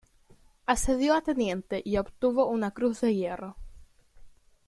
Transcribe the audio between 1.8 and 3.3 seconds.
y obtuvo una Cruz de